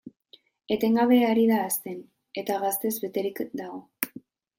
Etengabe 0.75 1.19
ari 1.25 1.43
da 1.51 1.59
hazten, 1.65 1.99
eta 2.43 2.57
gaztez 2.65 2.93
beterik 3.05 3.43
dago. 3.61 3.79